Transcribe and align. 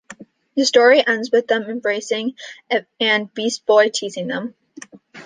The 0.55 0.65
story 0.65 1.05
ends 1.05 1.29
with 1.29 1.45
them 1.45 1.61
embracing, 1.69 2.33
and 2.99 3.31
Beast 3.35 3.67
Boy 3.67 3.89
teasing 3.89 4.25
them. 4.27 4.55